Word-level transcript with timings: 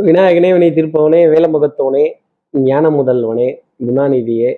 விநாயகனே 0.00 0.48
வினை 0.52 0.68
தீர்ப்பவனே 0.70 1.20
வேலமுகத்தவனே 1.32 2.12
ஞான 2.50 2.90
முதல்வனே 2.90 3.46
குணாநிதியே 3.86 4.50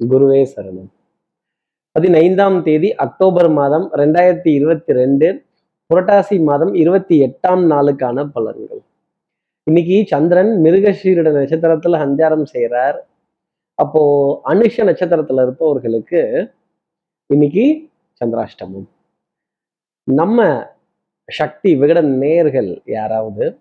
குருவே 0.00 0.46
சரணம். 0.54 0.88
பதினைந்தாம் 1.92 2.62
தேதி 2.62 2.94
அக்டோபர் 2.94 3.50
மாதம் 3.50 3.92
ரெண்டாயிரத்தி 3.92 4.48
இருபத்தி 4.48 4.92
ரெண்டு 4.92 5.44
புரட்டாசி 5.90 6.42
மாதம் 6.44 6.74
இருபத்தி 6.74 7.20
எட்டாம் 7.20 7.62
நாளுக்கான 7.72 8.24
பலன்கள். 8.34 8.82
இன்னைக்கு 9.62 10.04
சந்திரன் 10.06 10.52
மிருகஷீரிட 10.64 11.28
நட்சத்திரத்துல 11.38 12.00
சஞ்சாரம் 12.04 12.44
செய்கிறார் 12.44 12.98
அப்போ 13.74 14.02
அனுஷ 14.44 14.84
நட்சத்திரத்துல 14.90 15.42
இருப்பவர்களுக்கு 15.42 16.50
இன்னைக்கு 17.26 17.90
சந்திராஷ்டமம். 18.20 18.88
நம்ம 20.04 20.66
சக்தி 21.24 21.76
விகட 21.76 22.00
நேர்கள் 22.02 22.82
யாராவது 22.84 23.58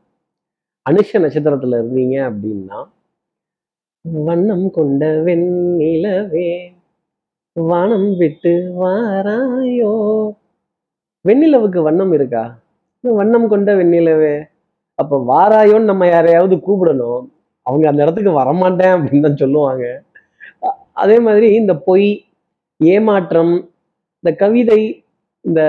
அனுஷ 0.89 1.09
நட்சத்திரத்துல 1.13 1.79
இருந்தீங்க 1.81 2.33
அப்படின்னா 2.33 2.87
வண்ணம் 4.01 4.71
கொண்ட 4.71 5.05
வெண்ணிலவே 5.25 6.75
வானம் 7.53 8.17
விட்டு 8.17 8.49
வாராயோ. 8.83 9.93
வெண்ணிலவுக்கு 11.27 11.83
வண்ணம் 11.83 12.11
இருக்கா? 12.11 12.59
வண்ணம் 13.01 13.47
கொண்ட 13.47 13.75
வெண்ணிலவே. 13.75 14.45
அப்ப 14.95 15.23
வாராயோன்னு 15.27 15.83
நம்ம 15.83 16.07
யாரையாவது 16.07 16.55
கூப்பிடணும். 16.55 17.27
அவங்க 17.61 17.89
அந்த 17.89 18.01
இடத்துக்கு 18.01 18.31
வரமாட்டேன் 18.31 18.97
அப்படின்னு 18.97 19.21
தான் 19.21 19.35
சொல்லுவாங்க. 19.35 20.01
அதே 20.93 21.19
மாதிரி 21.19 21.53
இந்த 21.53 21.75
பொய் 21.75 22.25
ஏமாற்றம் 22.77 23.69
இந்த 24.19 24.37
கவிதை 24.37 25.03
இந்த 25.47 25.61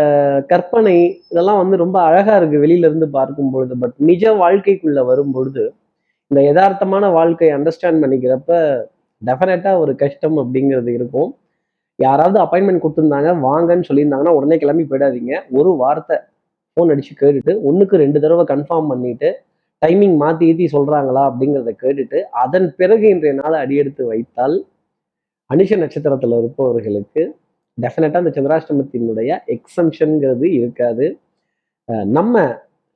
கற்பனை 0.50 0.95
இதெல்லாம் 1.30 1.60
வந்து 1.62 1.77
ரொம்ப 1.77 1.96
அழகா 2.02 2.34
இருக்கு 2.37 2.62
வெளியில 2.64 2.88
இருந்து 2.91 3.09
பார்க்கும் 3.09 3.50
பொழுது 3.50 3.74
பட் 3.82 3.96
நிஜ 4.10 4.32
வாழ்க்கைக்குள்ள 4.42 5.01
வரும் 5.10 5.34
பொழுது 5.37 5.64
இந்த 6.30 6.41
யதார்த்தமான 6.48 7.04
வாழ்க்கையை 7.12 7.52
அண்டர்ஸ்டாண்ட் 7.56 8.02
பண்ணிக்கிறப்ப 8.04 8.54
டெஃபினட்டா 9.23 9.70
ஒரு 9.82 9.93
கஷ்டம் 9.96 10.37
அப்படிங்கிறது 10.43 10.90
இருக்கும். 10.98 11.30
யாராவது 11.98 12.38
அப்பாயின்மெண்ட் 12.43 12.82
கொடுத்துருந்தாங்க 12.82 13.30
வாங்கன்னு 13.46 13.87
சொல்லியிருந்தாங்கன்னா 13.88 14.35
உடனே 14.38 14.57
கிளம்பி 14.62 14.85
போயிடாதீங்க. 14.90 15.32
ஒரு 15.59 15.70
வார்த்தை 15.82 16.16
ஃபோன் 16.76 16.90
அடிச்சு 16.92 17.15
கேட்டுட்டு 17.15 17.52
ஒன்றுக்கு 17.68 17.96
ரெண்டு 18.04 18.18
தடவை 18.24 18.45
கன்ஃபார்ம் 18.52 18.90
பண்ணிட்டு 18.92 19.30
டைமிங் 19.82 20.16
மாத்தி 20.23 20.45
ஏத்தி 20.51 20.66
சொல்றாங்களா 20.76 21.23
அப்படிங்கிறத 21.29 21.73
கேட்டுட்டு 21.82 22.18
அதன் 22.42 22.68
பிறகு 22.80 23.07
இன்றைய 23.15 23.35
நாளை 23.40 23.57
அடியெடுத்து 23.65 24.02
வைத்தால் 24.13 24.57
அனுஷ 25.51 25.76
நட்சத்திரத்தில் 25.76 26.38
இருப்பவர்களுக்கு 26.38 27.23
டெஃபினட்டாக 27.79 28.23
அந்த 28.23 28.32
சந்திராஷ்டமத்தினுடைய 28.37 29.30
எக்ஸம்ஷனுங்கிறது 29.57 30.46
இருக்காது. 30.59 31.07
நம்ம 32.18 32.35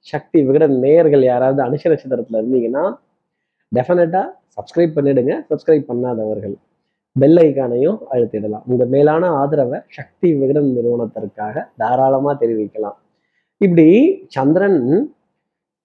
சக்தி 0.07 0.39
விகட 0.47 0.65
நேயர்கள் 0.85 1.25
யாராவது 1.33 1.61
அனுஷ 1.69 1.83
நட்சத்திரத்தில் 1.93 2.39
இருந்தீங்கன்னா 2.43 2.85
டெஃபினட்டாக 3.73 4.27
சப்ஸ்கிரைப் 4.57 4.97
பண்ணிடுங்க. 4.97 5.33
சப்ஸ்கிரைப் 5.51 5.89
பண்ணாதவர்கள் 5.91 6.57
பெல் 7.17 7.39
ஐக்கானையும் 7.45 7.99
அழுத்திடலாம். 8.13 8.65
உங்கள் 8.71 8.91
மேலான 8.95 9.25
ஆதரவை 9.41 9.79
சக்தி 9.89 10.29
விகடன் 10.35 10.71
நிறுவனத்திற்காக 10.77 11.65
தாராளமாக 11.77 12.35
தெரிவிக்கலாம். 12.45 12.99
இப்படி 13.61 13.89
சந்திரன் 14.37 14.81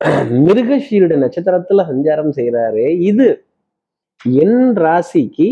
மிருகஷீருட 0.47 1.13
நட்சத்திரத்தில் 1.23 1.87
சஞ்சாரம் 1.89 2.33
செய்கிறாரு 2.37 2.83
இது 3.09 3.27
என் 4.43 4.61
ராசிக்கு 4.83 5.47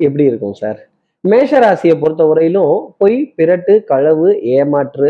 எப்படி 0.00 0.24
இருக்கும் 0.30 0.56
சார்? 0.62 0.80
மேஷராசியை 1.24 1.94
பொறுத்த 2.02 2.22
வரையிலும் 2.30 2.74
பொய் 3.00 3.16
பிறட்டு 3.38 3.72
களவு 3.90 4.28
ஏமாற்று 4.58 5.08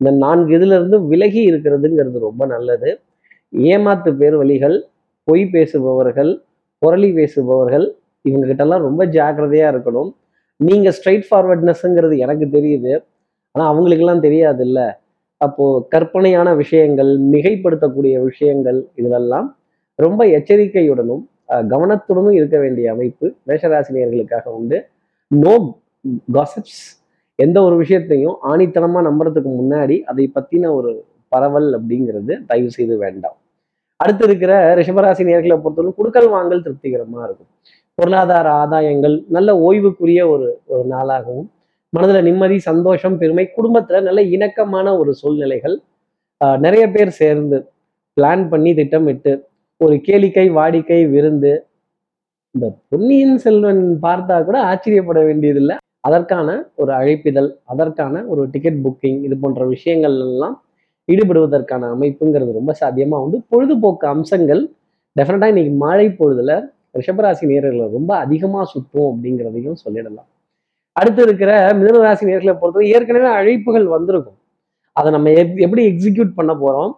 இந்த 0.00 0.10
நான்கு 0.22 0.52
இதுல 0.58 0.76
இருந்து 0.78 0.98
விலகி 1.10 1.42
இருக்கிறதுங்கிறது 1.50 2.18
ரொம்ப 2.28 2.42
நல்லது. 2.54 2.90
ஏமாத்து 3.52 4.10
பேர் 4.20 4.36
வழிகள் 4.40 4.76
பொய் 5.28 5.44
பேசுபவர்கள் 5.54 6.32
புரளி 6.82 7.10
பேசுபவர்கள் 7.18 7.86
இவங்க 8.24 8.44
கிட்டலாம் 8.50 8.84
ரொம்ப 8.88 9.02
ஜாக்கிரதையா 9.16 9.66
இருக்கணும். 9.74 10.10
நீங்க 10.60 10.88
ஸ்ட்ரைட் 10.96 11.26
ஃபார்வர்ட்னஸ்ங்கிறது 11.28 12.16
எனக்கு 12.24 12.46
தெரியுது. 12.56 12.92
ஆனா 13.54 13.64
அவங்களுக்கெல்லாம் 13.72 14.24
தெரியாது 14.26 14.62
இல்ல 14.68 14.80
அப்போ 15.40 15.64
கற்பனையான 15.94 16.48
விஷயங்கள் 16.62 17.10
மிகைப்படுத்தக்கூடிய 17.32 18.14
விஷயங்கள் 18.28 18.78
இதிலெல்லாம் 19.00 19.48
ரொம்ப 19.98 20.22
எச்சரிக்கையுடனும் 20.38 21.22
கவனத்துடனும் 21.72 22.36
இருக்க 22.40 22.56
வேண்டிய 22.64 22.86
அமைப்பு 22.94 23.26
மேஷராசினியர்களுக்காக 23.48 24.46
உண்டு. 24.58 24.78
நோ 25.30 25.54
காசப்ஸ் 26.34 26.82
எந்த 27.38 27.58
ஒரு 27.66 27.76
விஷயத்தையும் 27.76 28.36
ஆணித்தனமாக 28.50 29.04
நம்புறதுக்கு 29.08 29.50
முன்னாடி 29.60 29.96
அதை 30.10 30.24
பற்றின 30.36 30.70
ஒரு 30.78 30.90
பரவல் 31.32 31.70
அப்படிங்கிறது 31.78 32.32
தயவு 32.50 32.70
செய்து 32.76 32.94
வேண்டாம். 33.04 33.36
அடுத்து 34.00 34.24
இருக்கிற 34.28 34.52
ரிஷபராசி 34.78 35.22
நேர்களை 35.28 35.56
பொறுத்தவரை 35.56 35.92
குடுக்கல் 35.98 36.30
வாங்கல் 36.34 36.62
திருப்திகரமாக 36.62 37.26
இருக்கும். 37.26 37.50
பொருளாதார 37.98 38.46
ஆதாயங்கள் 38.62 39.16
நல்ல 39.36 39.50
ஓய்வுக்குரிய 39.66 40.20
ஒரு 40.34 40.46
ஒரு 40.72 40.84
நாளாகவும் 40.94 41.48
மனதில் 41.92 42.26
நிம்மதி 42.28 42.56
சந்தோஷம் 42.70 43.16
பெருமை 43.18 43.44
குடும்பத்தில் 43.56 44.06
நல்ல 44.08 44.20
இணக்கமான 44.36 44.86
ஒரு 45.00 45.10
சூழ்நிலைகள் 45.20 45.76
நிறைய 46.64 46.84
பேர் 46.94 47.12
சேர்ந்து 47.20 47.58
பிளான் 48.16 48.42
பண்ணி 48.48 48.70
திட்டமிட்டு 48.74 49.32
ஒரு 49.80 49.94
கேளிக்கை 50.06 50.46
வாடிக்கை 50.58 51.00
விருந்து 51.14 51.52
இந்த 52.58 52.74
பொன்னியின் 52.88 53.38
செல்வன் 53.38 53.98
பார்த்தா 54.02 54.44
கூட 54.44 54.62
ஆச்சரியப்பட 54.62 55.22
வேண்டியதில்லை. 55.22 55.76
அதற்கான 56.00 56.70
ஒரு 56.76 56.92
அழைப்பிதழ் 56.92 57.54
அதற்கான 57.64 58.24
ஒரு 58.24 58.50
டிக்கெட் 58.50 58.78
புக்கிங் 58.84 59.22
இது 59.22 59.36
போன்ற 59.36 59.66
விஷயங்கள் 59.66 60.10
எல்லாம் 60.10 60.64
ஈடுபடுவதற்கான 61.12 61.96
அமைப்புங்கிறது 62.00 62.52
ரொம்ப 62.52 62.72
சாத்தியமாக 62.72 63.22
உண்டு. 63.22 63.42
பொழுதுபோக்கு 63.48 64.06
அம்சங்கள் 64.06 64.70
டெஃபினட்டாக 65.20 65.46
இன்னைக்கு 65.46 65.72
மாலை 65.72 66.10
பொழுதில் 66.10 66.70
ரிஷபராசி 66.94 67.40
நேர்களை 67.40 67.90
ரொம்ப 67.90 68.16
அதிகமாக 68.16 68.64
சுற்றும் 68.64 69.02
அப்படிங்கிறதையும் 69.02 69.74
சொல்லிடலாம். 69.84 70.28
அடுத்து 70.92 71.22
இருக்கிற 71.22 71.68
மிதனராசி 71.68 72.22
நேர்களை 72.22 72.46
பொறுத்தவரை 72.46 72.88
ஏற்கனவே 72.88 73.26
அழைப்புகள் 73.26 73.84
வந்திருக்கும். 73.84 74.36
அதை 74.92 75.10
நம்ம 75.10 75.28
எப்- 75.28 75.60
எப்படி 75.60 75.88
எக்ஸிக்யூட் 75.88 76.32
பண்ண 76.34 76.54
போறோம்? 76.54 76.92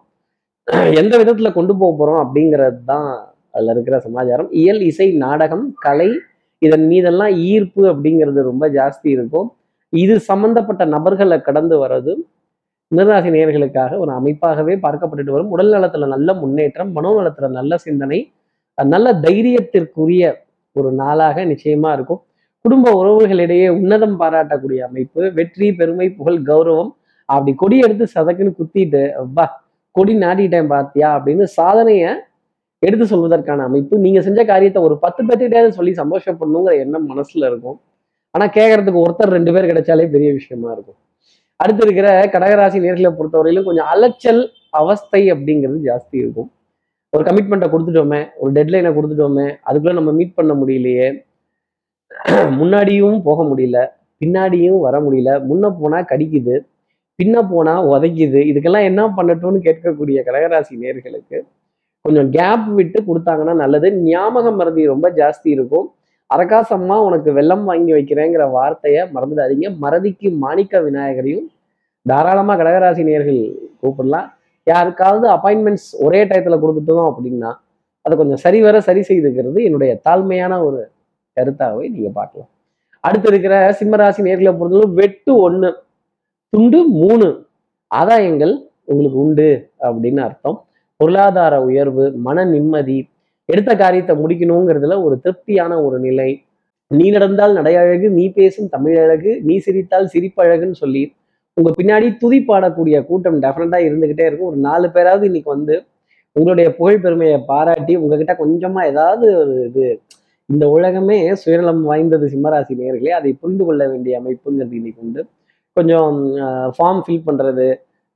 எந்த 0.95 1.17
விதத்தில் 1.17 1.51
கொண்டு 1.51 1.77
போக 1.77 1.97
போகிறோம் 1.97 2.35
அப்படிங்கிறது 2.35 2.83
தான் 2.85 3.35
அதில் 3.57 3.73
இருக்கிற 3.75 3.97
சமாச்சாரம். 4.05 4.49
இயல் 4.61 4.81
இசை 4.89 5.07
நாடகம் 5.25 5.65
கலை 5.85 6.09
இதன் 6.61 6.85
மீதெல்லாம் 6.91 7.33
ஈர்ப்பு 7.51 7.81
அப்படிங்கிறது 7.91 8.39
ரொம்ப 8.49 8.65
ஜாஸ்தி 8.77 9.07
இருக்கும். 9.15 9.47
இது 9.93 10.15
சம்பந்தப்பட்ட 10.29 10.83
நபர்களை 10.95 11.37
கடந்து 11.47 11.75
வர்றது 11.83 12.13
மிதனராசி 12.91 13.29
நேயர்களுக்காக 13.35 13.97
ஒரு 14.03 14.11
அமைப்பாகவே 14.19 14.73
பார்க்கப்பட்டுட்டு 14.83 15.33
வரும். 15.35 15.51
உடல் 15.55 15.73
நலத்துல 15.75 16.07
நல்ல 16.15 16.29
முன்னேற்றம் 16.41 16.91
மனோநலத்துல 16.97 17.47
நல்ல 17.59 17.77
சிந்தனை 17.85 18.19
நல்ல 18.77 19.07
தைரியத்திற்குரிய 19.25 20.23
ஒரு 20.75 20.89
நாளாக 21.01 21.45
நிச்சயமா 21.51 21.89
இருக்கும். 21.97 22.21
குடும்ப 22.65 22.91
உறவுகளிடையே 22.99 23.67
உன்னதம் 23.79 24.15
பாராட்டக்கூடிய 24.21 24.79
அமைப்பு 24.89 25.21
வெற்றி 25.37 25.67
பெருமை 25.79 26.07
புகழ் 26.17 26.39
கௌரவம். 26.49 26.91
அப்படி 27.29 27.51
கொடி 27.61 27.77
எடுத்து 27.85 28.05
சதக்குன்னு 28.15 28.57
குத்திட்டு 28.59 29.01
அப்பா 29.23 29.45
கொடி 29.95 30.13
நாட்டிட்டேன் 30.23 30.69
பார்த்தியா 30.73 31.07
அப்படின்னு 31.17 31.45
சாதனையை 31.59 32.11
எடுத்து 32.87 33.05
சொல்வதற்கான 33.13 33.65
அமைப்பு. 33.69 33.95
நீங்க 34.05 34.19
செஞ்ச 34.27 34.39
காரியத்தை 34.51 34.81
ஒரு 34.87 34.95
பத்து 35.03 35.21
பேர்த்திட்டாவது 35.27 35.77
சொல்லி 35.77 35.93
சந்தோஷப்படணுங்கிற 36.01 36.75
எண்ணம் 36.83 37.07
மனசுல 37.11 37.47
இருக்கும். 37.51 37.77
ஆனா 38.35 38.45
கேட்கறதுக்கு 38.57 39.03
ஒருத்தர் 39.05 39.35
ரெண்டு 39.37 39.53
பேர் 39.55 39.69
கிடைச்சாலே 39.71 40.05
பெரிய 40.15 40.29
விஷயமா 40.39 40.69
இருக்கும். 40.75 40.99
அடுத்து 41.59 41.83
இருக்கிற 41.85 42.07
கடகராசி 42.33 42.77
நேர்களை 42.83 43.11
பொறுத்தவரையிலும் 43.19 43.67
கொஞ்சம் 43.67 43.89
அலைச்சல் 43.93 44.41
அவஸ்தை 44.79 45.21
அப்படிங்கிறது 45.33 45.79
ஜாஸ்தி 45.89 46.15
இருக்கும். 46.23 46.49
ஒரு 47.13 47.23
கமிட்மெண்ட்டை 47.27 47.67
கொடுத்துட்டோமே 47.73 48.19
ஒரு 48.41 48.51
டெட்லைனை 48.57 48.89
கொடுத்துட்டோமே 48.95 49.45
அதுக்குள்ள 49.67 49.93
நம்ம 49.99 50.11
மீட் 50.19 50.37
பண்ண 50.39 50.53
முடியலையே. 50.61 51.07
முன்னாடியும் 52.59 53.19
போக 53.27 53.39
முடியல 53.51 53.79
பின்னாடியும் 54.21 54.79
வர 54.85 54.95
முடியல. 55.05 55.31
முன்ன 55.49 55.71
போனா 55.79 55.99
கடிக்குது 56.11 56.55
பின்ன 57.19 57.35
போனா 57.51 57.73
உதைக்குது. 57.93 58.41
இதுக்கெல்லாம் 58.51 58.87
என்ன 58.89 59.01
பண்ணட்டும்னு 59.17 59.59
கேட்கக்கூடிய 59.67 60.17
கடகராசி 60.27 60.73
நேர்களுக்கு 60.83 61.37
கொஞ்சம் 62.07 62.29
கேப் 62.37 62.67
விட்டு 62.79 62.99
கொடுத்தாங்கன்னா 63.07 63.53
நல்லது. 63.61 63.87
ஞாபக 64.09 64.51
மறதி 64.59 64.81
ரொம்ப 64.93 65.07
ஜாஸ்தி 65.19 65.47
இருக்கும். 65.57 65.87
அரகாசம்மா 66.29 66.95
உனக்கு 67.07 67.29
வெள்ளம் 67.37 67.65
வாங்கி 67.69 67.91
வைக்கிறேங்கிற 67.97 68.43
வார்த்தையை 68.55 69.01
மறந்துடாதீங்க. 69.15 69.67
மறதிக்கு 69.83 70.29
மாணிக்க 70.43 70.81
விநாயகரையும் 70.87 71.47
தாராளமாக 72.05 72.57
கடகராசி 72.59 73.03
நேர்கள் 73.09 73.39
கூப்பிடலாம். 73.81 74.27
யாருக்காவது 74.67 75.25
அப்பாயின்மெண்ட்ஸ் 75.35 75.89
ஒரே 76.05 76.21
டயத்தில் 76.29 76.61
கொடுத்துட்டோம் 76.63 77.09
அப்படின்னா 77.11 77.51
அதை 78.05 78.15
கொஞ்சம் 78.19 78.41
சரிவர 78.45 78.79
சரி 78.87 79.01
செய்துக்கிறது 79.09 79.59
என்னுடைய 79.67 79.91
தாழ்மையான 80.07 80.53
ஒரு 80.67 80.79
கருத்தாகவே 81.37 81.85
நீங்கள் 81.95 82.15
பார்க்கலாம். 82.19 82.49
அடுத்து 83.07 83.27
இருக்கிற 83.31 83.55
சிம்மராசி 83.79 84.21
நேர்களை 84.27 84.51
பொறுத்தவரை 84.59 84.89
வெட்டு 84.99 85.31
ஒன்று 85.47 85.69
துண்டு 86.53 86.79
மூணு. 87.01 87.27
ஆதாயங்கள் 87.91 88.53
உங்களுக்கு 88.91 89.19
உண்டு 89.25 89.49
அப்படின்னு 89.87 90.21
அர்த்தம். 90.27 90.57
பொருளாதார 90.99 91.55
உயர்வு 91.67 92.05
மன 92.27 92.45
நிம்மதி 92.53 92.99
எடுத்த 93.49 93.71
காரியத்தை 93.81 94.13
முடிக்கணுங்கிறதுல 94.21 94.95
ஒரு 95.05 95.15
திருப்தியான 95.23 95.73
ஒரு 95.87 95.97
நிலை. 96.05 96.29
நீ 96.91 97.05
நடந்தால் 97.15 97.53
நடையழகு 97.57 98.07
நீ 98.17 98.25
பேசும் 98.37 98.69
தமிழழகு 98.75 99.31
நீ 99.47 99.55
சிரித்தால் 99.65 100.11
சிரிப்பழகுன்னு 100.13 100.77
சொல்லி 100.83 101.03
உங்க 101.57 101.69
பின்னாடி 101.77 102.07
துதி 102.21 102.39
பாடக்கூடிய 102.49 102.97
கூட்டம் 103.05 103.37
டெஃபினட்டா 103.43 103.79
இருந்துகிட்டே 103.87 104.25
இருக்கும். 104.29 104.49
ஒரு 104.51 104.59
நாலு 104.67 104.87
பேராவது 104.95 105.25
இன்னைக்கு 105.29 105.49
வந்து 105.55 105.75
உங்களுடைய 106.35 106.67
புகழ் 106.77 107.01
பெருமையை 107.03 107.37
பாராட்டி 107.51 107.93
உங்ககிட்ட 108.01 108.33
கொஞ்சமா 108.41 108.81
ஏதாவது 108.91 109.25
ஒரு 109.41 109.55
இது 109.69 109.85
இந்த 110.49 110.65
உலகமே 110.75 111.17
சுயநலம் 111.41 111.81
வாய்ந்தது 111.89 112.25
சிம்மராசி 112.33 112.73
நேர்களே 112.81 113.13
அதை 113.19 113.31
புரிந்து 113.41 113.63
கொள்ள 113.67 113.83
வேண்டிய 113.91 114.19
அமைப்புங்கிறது 114.19 114.77
இன்னைக்கு 114.79 115.01
உண்டு. 115.05 115.21
கொஞ்சம் 115.77 116.13
ஃபார்ம் 116.75 117.01
ஃபில் 117.05 117.25
பண்றது 117.27 117.67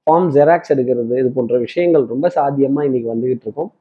ஃபார்ம் 0.07 0.27
ஜெராக்ஸ் 0.35 0.71
எடுக்கிறது 0.73 1.13
இது 1.21 1.29
போன்ற 1.37 1.57
விஷயங்கள் 1.67 2.05
ரொம்ப 2.13 2.27
சாத்தியமாக 2.37 2.87
இன்னைக்கு 2.89 3.09
வந்துகிட்டு 3.13 3.45
இருக்கும். 3.47 3.71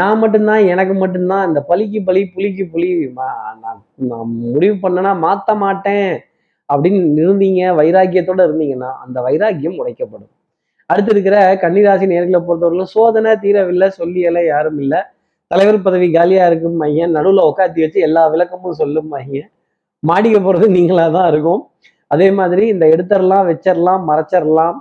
நான் 0.00 0.20
மட்டும்தான் 0.22 0.62
எனக்கு 0.72 0.94
மட்டும்தான் 1.00 1.44
இந்த 1.48 1.60
பலிக்கு 1.70 2.00
பலி 2.08 2.22
புலிக்கு 2.34 2.64
புலி 2.74 2.90
நான் 3.18 3.80
நான் 4.10 4.30
முடிவு 4.54 4.76
பண்ணனா 4.84 5.12
மாற்ற 5.24 5.54
மாட்டேன் 5.64 6.12
அப்படின்னு 6.68 7.00
இருந்தீங்க 7.24 7.62
வைராக்கியத்தோட 7.80 8.40
இருந்தீங்கன்னா 8.48 8.90
அந்த 9.04 9.18
வைராக்கியம் 9.26 9.78
உடைக்கப்படும். 9.80 10.32
அடுத்து 10.90 11.12
இருக்கிற 11.14 11.36
கன்னிராசி 11.64 12.06
நேர்களை 12.12 12.40
பொறுத்தவரையிலும் 12.46 12.92
சோதனை 12.94 13.32
தீரவில்லை 13.44 13.88
சொல்லியலை 14.00 14.42
யாரும் 14.52 14.78
இல்லை. 14.84 15.00
தலைவர் 15.50 15.84
பதவி 15.86 16.08
காலியாக 16.16 16.48
இருக்கும் 16.50 16.80
மையன் 16.82 17.14
நடுவில் 17.16 17.46
உட்காத்தி 17.50 17.80
வச்சு 17.84 17.98
எல்லா 18.08 18.22
விளக்கமும் 18.32 18.78
சொல்லும் 18.80 19.10
மையன். 19.14 19.50
மாடிக்க 20.02 20.38
போகிறது 20.46 20.66
நீங்களாக 20.76 21.10
தான் 21.18 21.28
இருக்கும். 21.32 21.62
அதே 22.14 22.28
மாதிரி 22.38 22.64
இந்த 22.74 22.84
எடுத்துடலாம் 22.94 23.46
வச்சிடலாம் 23.50 24.02
மறைச்சிடலாம் 24.10 24.78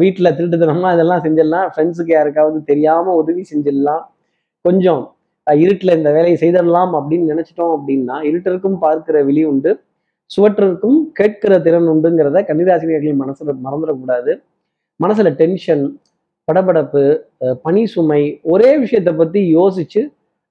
வீட்டில் 0.00 0.34
திருட்டுத்தனமாக 0.36 0.94
இதெல்லாம் 0.96 1.22
செஞ்சிடலாம். 1.26 1.66
ஃப்ரெண்ட்ஸுக்கு 1.72 2.12
யாருக்காவது 2.16 2.58
தெரியாமல் 2.70 3.18
உதவி 3.22 3.42
செஞ்சிடலாம். 3.52 4.04
கொஞ்சம் 4.66 5.02
இருட்டில் 5.46 5.96
இந்த 5.98 6.10
வேலையை 6.16 6.36
செய்திடலாம் 6.42 6.92
அப்படின்னு 6.98 7.30
நினச்சிட்டோம் 7.32 7.74
அப்படின்னா 7.76 8.16
இருட்டிற்கும் 8.28 8.78
பார்க்கிற 8.84 9.16
விழி 9.28 9.42
உண்டு. 9.50 9.72
சுவற்றிற்கும் 10.30 10.98
கேட்கிற 11.18 11.52
திறன் 11.66 11.88
உண்டுங்கிறத 11.92 12.38
கன்னிராசினியர்களின் 12.48 13.20
மனசில் 13.22 13.62
மறந்துடக்கூடாது. 13.66 14.32
மனசில் 15.00 15.36
டென்ஷன் 15.40 15.84
படபடப்பு 16.48 17.02
பனி 17.64 17.82
சுமை 17.92 18.22
ஒரே 18.52 18.70
விஷயத்தை 18.82 19.12
பற்றி 19.20 19.40
யோசிச்சு 19.58 20.02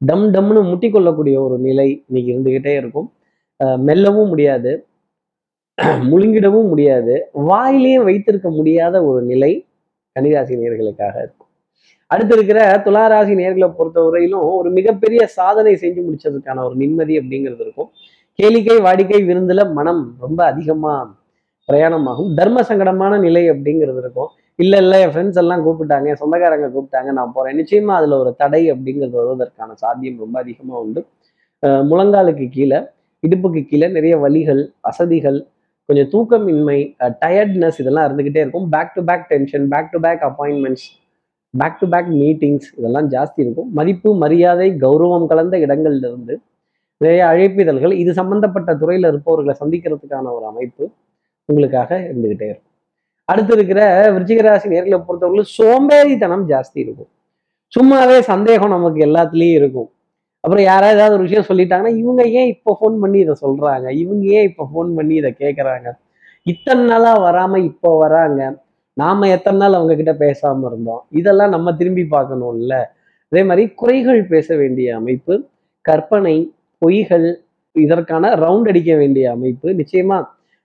டம் 0.01 0.25
டம்னு 0.35 0.61
முட்டிக்கொள்ளக்கூடிய 0.69 1.35
ஒரு 1.45 1.57
நிலை 1.67 1.87
இன்னைக்கு 2.07 2.29
இருந்துக்கிட்டே 2.33 2.73
இருக்கும். 2.81 3.07
மெல்லவும் 3.87 4.29
முடியாது. 4.31 4.71
முழுங்கிடவும் 6.09 6.67
முடியாது. 6.67 7.13
வாயிலையும் 7.33 8.03
வைத்திருக்க 8.03 8.49
முடியாத 8.49 8.95
ஒரு 9.05 9.21
நிலை 9.21 9.49
கன்னிராசி 10.15 10.53
நேர்களுக்காக 10.59 11.15
இருக்கும். 11.23 11.49
அடுத்து 12.11 12.33
இருக்கிற 12.35 12.59
துளாராசி 12.85 13.33
நேர்களை 13.41 13.67
பொறுத்தவரையிலும் 13.77 14.45
ஒரு 14.59 14.69
மிகப்பெரிய 14.69 15.21
சாதனை 15.27 15.73
செஞ்சு 15.75 16.01
முடிச்சதுக்கான 16.07 16.63
ஒரு 16.63 16.75
நிம்மதி 16.75 17.19
அப்படிங்கிறது 17.19 17.63
இருக்கும். 17.65 17.89
கேளிக்கை 18.39 18.77
வாடிக்கை 18.87 19.19
விருந்துல 19.29 19.73
மனம் 19.73 20.15
ரொம்ப 20.19 20.45
அதிகமா 20.45 20.93
பிரயாணமாகும். 21.69 22.31
தர்ம 22.33 22.61
சங்கடமான 22.61 23.19
நிலை 23.19 23.43
அப்படிங்கிறது 23.51 23.99
இருக்கும். 24.03 24.29
இல்லை 24.55 24.79
இல்லை 24.79 25.01
என் 25.01 25.13
ஃப்ரெண்ட்ஸ் 25.13 25.39
எல்லாம் 25.43 25.63
கூப்பிட்டாங்க 25.65 26.13
சொந்தக்காரங்க 26.13 26.67
கூப்பிட்டாங்க 26.75 27.11
நான் 27.11 27.33
போறேன். 27.35 27.57
நிச்சயமா 27.61 27.93
அதுல 27.93 28.17
ஒரு 28.17 28.35
தடை 28.35 28.71
அப்படிங்கிறது 28.73 29.15
வருவதற்கான 29.19 29.73
சாத்தியம் 29.83 30.19
ரொம்ப 30.19 30.39
அதிகமா 30.39 30.75
உண்டு. 30.79 31.01
முழங்காலுக்கு 31.91 32.49
கீழே 32.49 32.79
இடுப்புக்கு 33.23 33.61
கீழே 33.65 33.87
நிறைய 33.87 34.15
வலிகள் 34.17 34.61
அசதிகள் 34.81 35.39
கொஞ்சம் 35.85 36.09
தூக்கமின்மை 36.13 36.95
டயர்ட்னஸ் 37.25 37.79
இதெல்லாம் 37.79 38.05
இருந்துக்கிட்டே 38.07 38.41
இருக்கும். 38.43 38.69
Back 38.69 38.93
to 38.93 39.03
back 39.03 39.25
tension 39.27 39.67
back 39.67 39.91
to 39.91 39.99
back 39.99 40.23
appointments 40.29 40.87
back 41.57 41.79
to 41.79 41.87
back 41.87 42.09
meetings 42.21 42.67
இதெல்லாம் 42.77 43.09
ஜாஸ்தி 43.11 43.39
இருக்கும். 43.45 43.69
மதிப்பு 43.73 44.15
மரியாதை 44.15 44.67
கௌரவம் 44.71 45.25
கலந்த 45.25 45.57
இடங்கள்ல 45.57 46.07
இருந்து 46.11 46.35
நிறைய 46.97 47.25
அழைப்பிதழ்கள் 47.25 47.93
இது 47.93 48.13
சம்பந்தப்பட்ட 48.13 48.75
துறையில் 48.75 49.07
இருப்பவர்களை 49.07 49.55
சந்திக்கிறதுக்கான 49.61 50.31
ஒரு 50.37 50.45
அமைப்பு 50.45 50.91
உங்களுக்காக 51.45 51.99
இருந்துகிட்டே 51.99 52.47
இருக்கும். 52.51 52.71
அடுத்து 53.25 53.53
இருக்கிற 53.53 53.81
விருச்சிகராசி 54.13 54.67
நேர்களை 54.73 54.97
பொறுத்தவரைக்கும் 55.07 55.51
சோம்பேறித்தனம் 55.57 56.45
ஜாஸ்தி 56.51 56.79
இருக்கும். 56.85 57.11
சும்மாவே 57.75 58.19
சந்தேகம் 58.19 58.69
நமக்கு 58.69 58.99
எல்லாத்துலேயும் 59.05 59.59
இருக்கும். 59.61 59.89
அப்புறம் 60.45 60.65
யாராவது 60.71 60.95
ஏதாவது 60.97 61.15
ஒரு 61.17 61.23
விஷயம் 61.25 61.47
சொல்லிட்டாங்கன்னா 61.49 61.93
இவங்க 62.01 62.23
ஏன் 62.39 62.49
இப்போ 62.53 62.71
ஃபோன் 62.79 62.97
பண்ணி 63.03 63.17
இதை 63.25 63.35
சொல்றாங்க? 63.43 63.87
இவங்க 64.01 64.23
ஏன் 64.37 64.47
இப்போ 64.49 64.63
ஃபோன் 64.71 64.89
பண்ணி 64.97 65.15
இதை 65.21 65.31
கேட்குறாங்க 65.43 65.87
இத்தனை 66.51 66.83
நாளா 66.89 67.11
வராம 67.27 67.59
இப்போ 67.69 67.89
வராங்க. 68.03 68.41
நாம 68.97 69.27
எத்தனை 69.35 69.57
நாள் 69.61 69.77
அவங்க 69.77 69.93
கிட்ட 70.01 70.13
பேசாம 70.25 70.67
இருந்தோம்? 70.69 71.01
இதெல்லாம் 71.19 71.53
நம்ம 71.55 71.73
திரும்பி 71.79 72.03
பார்க்கணும்ல. 72.15 72.75
அதே 73.31 73.41
மாதிரி 73.49 73.63
குறைகள் 73.81 74.21
பேச 74.33 74.47
வேண்டிய 74.61 74.87
அமைப்பு 74.99 75.33
கற்பனை 75.85 76.35
பொய்கள் 76.81 77.27
இதற்கான 77.75 78.29
ரவுண்ட் 78.43 78.69
அடிக்க 78.71 78.91
வேண்டிய 79.01 79.25
அமைப்பு 79.35 79.67
நிச்சயமா 79.81 80.17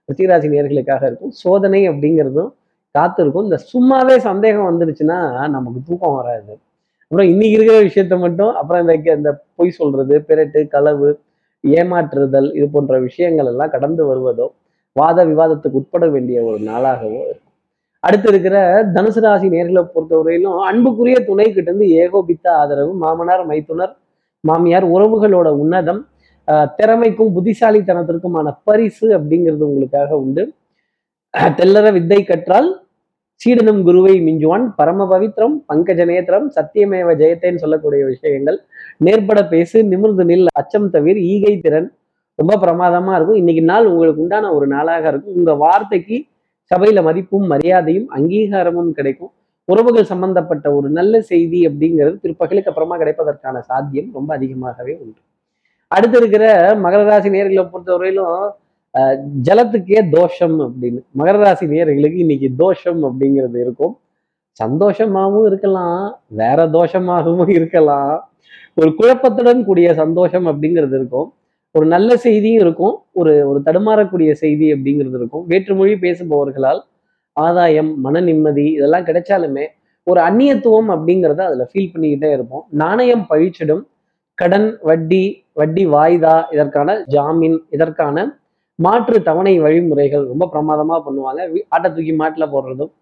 ரிச்சிகராசி 0.09 0.49
நேர்களுக்காக 0.55 1.03
இருக்கும். 1.11 1.33
சோதனை 1.43 1.81
அப்படிங்கிறதும் 1.91 2.51
காத்திருக்கும். 2.95 3.47
இந்த 3.49 3.59
சும்மாவே 3.73 4.17
சந்தேகம் 4.29 4.69
வந்துருச்சுன்னா 4.71 5.19
நமக்கு 5.57 5.81
தூக்கம் 5.89 6.19
வராது. 6.21 6.55
அப்புறம் 7.11 7.31
இன்னைக்கு 7.31 7.55
இருக்கிற 7.57 7.79
விஷயத்த 7.87 8.17
மட்டும் 8.19 8.51
அப்புறம் 8.59 8.83
இந்த 8.83 9.13
இந்த 9.15 9.31
பொய் 9.59 9.77
சொல்றது 9.79 10.17
பிறட்டு 10.29 10.61
களவு 10.75 11.09
ஏமாற்றுதல் 11.65 12.47
இது 12.59 12.67
போன்ற 12.75 12.99
விஷயங்கள் 13.07 13.49
எல்லாம் 13.53 13.73
கடந்து 13.73 14.03
வருவதோ 14.11 14.47
வாத 14.97 15.25
விவாதத்துக்கு 15.25 15.79
உட்பட 15.81 16.05
வேண்டிய 16.09 16.39
ஒரு 16.45 16.59
நாளாகவோ 16.69 17.19
இருக்கும். 17.23 17.51
அடுத்து 18.03 18.29
இருக்கிற 18.29 18.57
தனுசு 18.95 19.21
ராசி 19.21 19.49
நேர்களை 19.55 19.83
பொறுத்தவரையிலும் 19.95 20.61
அன்புக்குரிய 20.69 21.17
துணை 21.27 21.47
கிட்ட 21.49 21.69
இருந்து 21.71 21.89
ஏகோபித்த 22.05 22.47
ஆதரவு 22.61 22.93
மாமனார் 23.03 23.45
மைத்துனர் 23.51 23.93
மாமியார் 24.45 24.87
உறவுகளோட 24.95 25.49
உன்னதம் 25.65 26.01
ஆஹ் 26.49 26.69
திறமைக்கும் 26.79 27.35
புத்திசாலித்தனத்திற்குமான 27.37 28.55
பரிசு 28.69 29.07
அப்படிங்கிறது 29.19 29.65
உங்களுக்காக 29.71 30.11
உண்டு. 30.25 30.45
தெல்லற 31.59 31.87
வித்தை 31.99 32.21
கற்றால் 32.25 32.71
சீடனும் 33.45 33.83
குருவை 33.83 34.15
மிஞ்சுவான். 34.21 34.73
பரம 34.77 35.07
பவித்ரம் 35.13 35.55
பங்கஜ 35.69 36.05
நேத்திரம் 36.11 36.49
சத்தியமேவ 36.57 37.15
ஜெயத்தேன்னு 37.23 37.55
சொல்லக்கூடிய 37.55 38.05
விஷயங்கள். 38.05 38.59
நேர்பட 38.97 39.49
பேசு 39.49 39.85
நிமிர்ந்து 39.85 40.25
நில் 40.25 40.47
அச்சம் 40.53 40.91
தவிர 40.91 41.19
ஈகை 41.19 41.61
திறன். 41.61 41.89
ரொம்ப 42.35 42.55
பிரமாதமா 42.57 43.15
இருக்கும். 43.15 43.37
இன்னைக்கு 43.37 43.63
நாள் 43.63 43.87
உங்களுக்கு 43.87 44.21
உண்டான 44.21 44.53
ஒரு 44.53 44.67
நாளாக 44.67 45.09
இருக்கும். 45.09 45.35
உங்க 45.35 45.55
வார்த்தைக்கு 45.55 46.25
சபையில 46.71 47.03
மதிப்பும் 47.03 47.47
மரியாதையும் 47.47 48.09
அங்கீகாரமும் 48.17 48.91
கிடைக்கும். 48.91 49.33
உறவுகள் 49.65 50.05
சம்பந்தப்பட்ட 50.05 50.75
ஒரு 50.75 50.89
நல்ல 50.89 51.21
செய்தி 51.21 51.67
அப்படிங்கிறது 51.69 52.17
பிற்பகலுக்கு 52.23 52.71
அப்புறமா 52.73 52.99
கிடைப்பதற்கான 52.99 53.59
சாத்தியம் 53.59 54.11
ரொம்ப 54.13 54.35
அதிகமாகவே 54.35 54.95
உண்டு. 55.03 55.21
அடுத்து 55.89 56.19
இருக்கிற 56.19 56.45
மகர 56.75 57.05
ராசி 57.05 57.29
நேர்களை 57.29 57.63
பொறுத்தவரையிலும் 57.73 58.51
ஜலத்துக்கே 59.49 60.11
தோஷம் 60.11 60.61
அப்படின்னு. 60.61 61.01
மகர 61.19 61.37
ராசி 61.45 61.67
நேர்களுக்கு 61.67 62.15
இன்னைக்கு 62.15 62.49
தோஷம் 62.59 63.03
அப்படிங்கிறது 63.03 63.61
இருக்கும். 63.61 63.99
சந்தோஷமாகவும் 64.65 65.47
இருக்கலாம் 65.47 66.21
வேற 66.27 66.67
தோஷமாகவும் 66.67 67.49
இருக்கலாம். 67.49 68.31
ஒரு 68.75 68.95
குழப்பத்துடன் 68.99 69.65
கூடிய 69.65 69.95
சந்தோஷம் 69.95 70.47
அப்படிங்கிறது 70.47 70.95
இருக்கும். 70.95 71.35
ஒரு 71.71 71.87
நல்ல 71.87 72.17
செய்தியும் 72.17 72.61
இருக்கும். 72.61 73.03
ஒரு 73.13 73.49
ஒரு 73.49 73.63
தடுமாறக்கூடிய 73.65 74.33
செய்தி 74.33 74.75
அப்படிங்கிறது 74.75 75.19
இருக்கும். 75.21 75.47
வேற்றுமொழி 75.47 75.95
பேசுபவர்களால் 75.95 76.81
ஆதாயம் 77.33 78.01
மன 78.01 78.21
நிம்மதி 78.21 78.71
இதெல்லாம் 78.71 79.05
கிடைச்சாலுமே 79.05 79.67
ஒரு 80.03 80.21
அந்நியத்துவம் 80.21 80.89
அப்படிங்கிறத 80.89 81.41
அதில் 81.41 81.71
ஃபீல் 81.73 81.93
பண்ணிக்கிட்டே 81.95 82.33
இருப்போம். 82.33 82.67
நாணயம் 82.71 83.27
பழிச்சிடும். 83.31 83.83
கடன் 84.35 84.79
வட்டி 84.83 85.45
வட்டி 85.53 85.87
வாய்தா 85.87 86.45
இதற்கான 86.53 87.05
ஜாமீன் 87.07 87.59
இதற்கான 87.71 88.40
மாற்று 88.85 89.17
தவணை 89.29 89.53
வழிமுறைகள் 89.65 90.25
ரொம்ப 90.33 90.45
பிரமாதமாக 90.53 91.01
பண்ணுவாங்க. 91.07 91.41
ஆட்டை 91.75 91.89
தூக்கி 91.97 92.15
மாட்டில் 92.23 92.53
போடுறதும் 92.55 92.93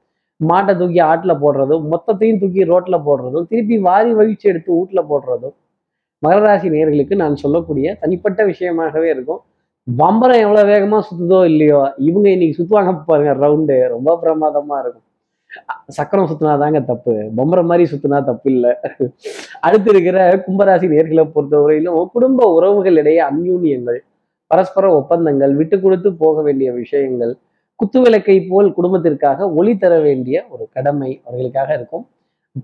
மாட்டை 0.40 0.72
தூக்கி 0.80 1.00
ஆட்டில் 1.10 1.40
போடுறதும் 1.42 1.84
மொத்தத்தையும் 1.92 2.40
தூக்கி 2.42 2.62
ரோட்டில் 2.72 3.04
போடுறதும் 3.08 3.46
திருப்பி 3.50 3.76
வாரி 3.88 4.10
வழிச்சு 4.20 4.46
எடுத்து 4.52 4.70
வீட்டில் 4.78 5.08
போடுறதும் 5.10 5.54
மகர 6.22 6.40
ராசி 6.46 6.68
நேர்களுக்கு 6.74 7.14
நான் 7.22 7.40
சொல்லக்கூடிய 7.42 7.86
தனிப்பட்ட 8.02 8.40
விஷயமாகவே 8.52 9.08
இருக்கும். 9.14 9.40
பம்பரம் 9.86 10.42
எவ்வளோ 10.44 10.62
வேகமாக 10.70 11.02
சுத்துதோ 11.08 11.38
இல்லையோ 11.50 11.80
இவங்க 12.08 12.26
இன்னைக்கு 12.36 12.56
சுற்றுவாங்க 12.58 12.92
பாருங்க 13.10 13.32
ரவுண்டு 13.44 13.76
ரொம்ப 13.94 14.16
பிரமாதமா 14.22 14.78
இருக்கும். 14.82 15.04
சக்கரம் 15.98 16.28
சுத்தினாதாங்க 16.30 16.80
தப்பு 16.90 17.12
பம்பரம் 17.38 17.70
மாதிரி 17.70 17.84
சுத்தினா 17.92 18.18
தப்பு 18.30 18.48
இல்லை. 18.54 18.72
அடுத்து 19.66 19.88
இருக்கிற 19.94 20.18
கும்பராசி 20.46 20.88
நேர்களை 20.94 21.24
பொறுத்தவரையிலும் 21.36 22.10
குடும்ப 22.16 22.48
உறவுகளிடையே 22.56 23.22
அந்யூன்யங்கள் 23.30 24.00
பரஸ்பர 24.50 24.84
ஒப்பந்தங்கள் 24.92 25.52
விட்டு 25.54 25.80
கொடுத்து 25.80 26.08
போக 26.14 26.42
வேண்டிய 26.42 26.72
விஷயங்கள் 26.72 27.32
குத்துவிளக்கை 27.80 28.36
போல் 28.48 28.68
குடும்பத்திற்காக 28.72 29.48
ஒளி 29.52 29.72
தர 29.76 29.94
வேண்டிய 30.00 30.36
ஒரு 30.48 30.64
கடமை 30.72 31.10
அவர்களுக்காக 31.24 31.74
இருக்கும். 31.74 32.06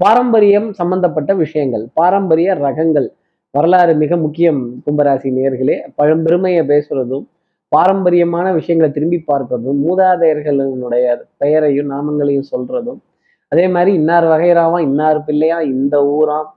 பாரம்பரியம் 0.00 0.72
சம்பந்தப்பட்ட 0.72 1.34
விஷயங்கள் 1.34 1.84
பாரம்பரிய 1.94 2.54
ரகங்கள் 2.54 3.08
வரலாறு 3.54 3.92
மிக 3.94 4.16
முக்கியம் 4.16 4.60
கும்பராசி 4.86 5.30
நேர்களே 5.30 5.76
பழம்பெருமையை 5.96 6.62
பேசுறதும் 6.66 7.26
பாரம்பரியமான 7.72 8.46
விஷயங்களை 8.52 8.88
திரும்பி 8.92 9.18
பார்க்கறதும் 9.32 9.78
மூதாதையர்களுடைய 9.84 11.06
பெயரையும் 11.36 11.90
நாமங்களையும் 11.90 12.50
சொல்றதும் 12.52 13.00
அதே 13.52 13.68
மாதிரி 13.68 13.92
இன்னார் 13.94 14.24
வகைராவா 14.24 14.78
இன்னார் 14.80 15.24
பிள்ளையா 15.24 15.58
இந்த 15.60 15.96
ஊராம் 16.06 16.50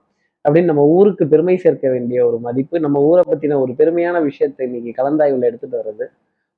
அப்படின்னு 0.44 0.70
நம்ம 0.72 0.84
ஊருக்கு 0.96 1.24
பெருமை 1.26 1.56
சேர்க்க 1.56 1.86
வேண்டிய 1.90 2.18
ஒரு 2.26 2.38
மதிப்பு 2.38 2.76
நம்ம 2.80 3.00
ஊரை 3.08 3.22
பற்றின 3.30 3.58
ஒரு 3.64 3.72
பெருமையான 3.78 4.16
விஷயத்தை 4.22 4.62
இன்னைக்கு 4.66 4.92
கலந்தாய்வில் 4.98 5.48
எடுத்துட்டு 5.48 5.78
வர்றது 5.80 6.04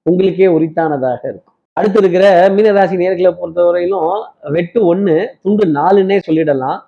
உங்களுக்கே 0.07 0.49
உரித்தானதாக 0.57 1.23
இருக்கும். 1.23 1.57
அடுத்து 1.77 1.99
இருக்கிற 2.01 2.25
மீனராசி 2.57 2.97
நேர்களை 3.03 3.31
பொறுத்தவரையிலும் 3.41 4.09
வெட்டு 4.57 4.81
ஒன்று 4.85 5.15
துண்டு 5.43 5.65
நாலுன்னே 5.79 6.19
சொல்லிடலாம். 6.29 6.79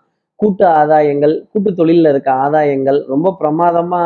கூட்டு 0.41 0.65
ஆதாயங்கள் 0.81 1.35
கூட்டு 1.53 1.71
தொழிலில் 1.75 2.11
இருக்க 2.13 2.31
ஆதாயங்கள் 2.45 2.99
ரொம்ப 3.07 3.29
பிரமாதமா 3.41 4.01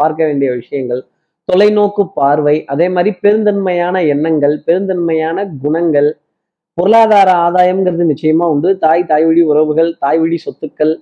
பார்க்க 0.00 0.20
வேண்டிய 0.24 0.50
விஷயங்கள். 0.52 1.02
தொலைநோக்கு 1.48 2.02
பார்வை 2.14 2.56
அதே 2.72 2.86
மாதிரி 2.88 3.10
பெருந்தன்மையான 3.22 3.96
எண்ணங்கள் 4.12 4.54
பெருந்தன்மையான 4.66 5.46
குணங்கள் 5.62 6.10
பொருளாதார 6.78 7.30
ஆதாயம்ங்கிறது 7.46 8.04
நிச்சயமா 8.12 8.46
உண்டு. 8.54 8.70
தாய் 8.78 9.08
தாய் 9.10 9.26
வழி 9.26 9.42
உறவுகள் 9.42 9.90
தாய் 9.98 10.20
வழி 10.22 10.38
சொத்துக்கள் 10.46 10.94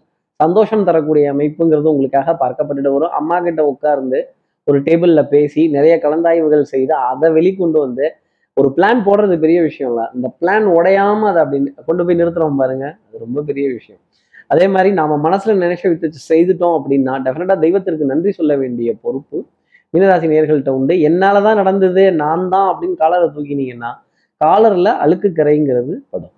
சந்தோஷம் 0.43 0.87
தரக்கூடிய 0.89 1.25
அமைப்புங்கிறது 1.35 1.93
உங்களுக்காக 1.93 2.37
பார்க்கப்பட்டுட்டு 2.43 2.93
வரும். 2.97 3.17
அம்மா 3.21 3.37
கிட்ட 3.47 3.63
உட்கார்ந்து 3.73 4.21
ஒரு 4.69 4.79
டேபிளில் 4.87 5.31
பேசி 5.35 5.63
நிறைய 5.77 5.95
கலந்தாய்வுகள் 6.05 6.71
செய்து 6.75 6.93
அதை 7.11 7.29
வெளிக்கொண்டு 7.39 7.79
வந்து 7.87 8.07
ஒரு 8.57 8.69
பிளான் 8.77 9.01
போடுறது 9.07 9.35
பெரிய 9.45 9.59
விஷயம் 9.67 9.91
இல்லை. 9.93 10.05
இந்த 10.17 10.29
பிளான் 10.41 10.67
உடையாம 10.77 11.27
அதை 11.31 11.41
அப்படி 11.45 11.59
கொண்டு 11.89 12.03
போய் 12.07 12.19
நிறுத்துறோம் 12.21 12.59
பாருங்க. 12.63 12.87
அது 13.07 13.25
ரொம்ப 13.25 13.43
பெரிய 13.49 13.67
விஷயம். 13.77 14.01
அதே 14.53 14.67
மாதிரி 14.75 14.91
நாம 14.99 15.17
மனசுல 15.27 15.55
நினைச்ச 15.65 15.83
வித்து 15.91 16.25
செய்துட்டோம் 16.31 16.75
அப்படின்னா 16.79 17.13
டெஃபினட்டா 17.27 17.57
தெய்வத்திற்கு 17.65 18.11
நன்றி 18.13 18.33
சொல்ல 18.39 18.53
வேண்டிய 18.63 18.93
பொறுப்பு 19.05 19.39
மீனராசி 19.95 20.27
நேர்கள்ட்ட 20.33 20.71
உண்டு. 20.79 20.95
என்னாலதான் 21.09 21.59
நடந்தது 21.61 22.03
நான் 22.23 22.45
தான் 22.55 22.69
அப்படின்னு 22.73 22.97
காலரை 23.03 23.29
தூக்கினீங்கன்னா 23.37 23.91
காலரில் 24.41 24.93
அழுக்கு 25.05 25.29
கரைங்கிறது 25.39 25.95
படும். 26.13 26.35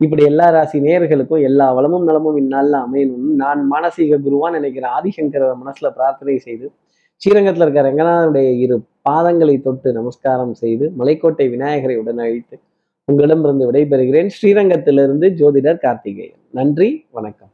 இப்படி 0.00 0.24
எல்லா 0.24 0.50
ராசி 0.50 0.80
நேயர்களுக்கும் 0.80 1.42
எல்லா 1.42 1.72
வளமும் 1.72 2.04
நலமும் 2.04 2.36
இந்நாளில் 2.36 2.72
அமையணும்னு 2.72 3.34
நான் 3.34 3.72
மானசீக 3.72 4.18
குருவான் 4.26 4.50
நினைக்கிறேன் 4.50 4.90
ஆதிசங்கர 4.90 5.52
மனசுல 5.62 5.90
பிரார்த்தனை 5.90 6.38
செய்து 6.38 6.72
ஸ்ரீரங்கத்தில் 7.16 7.62
இருக்கிற 7.62 7.84
ரங்கநாதனுடைய 7.90 8.50
இரு 8.58 8.80
பாதங்களை 9.10 9.62
தொட்டு 9.62 9.92
நமஸ்காரம் 9.92 10.54
செய்து 10.54 10.92
மலைக்கோட்டை 10.98 11.50
விநாயகரை 11.50 11.96
உடன் 11.96 12.18
அழைத்து 12.18 12.60
உங்களிடமிருந்து 13.04 13.72
விடைபெறுகிறேன். 13.72 14.30
ஸ்ரீரங்கத்திலிருந்து 14.40 15.28
ஜோதிடர் 15.40 15.78
கார்த்திகேயன். 15.78 16.40
நன்றி 16.50 17.06
வணக்கம். 17.10 17.48